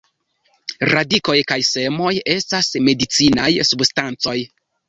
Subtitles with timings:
[0.91, 4.39] Radikoj kaj semoj estas medicinaj substancoj.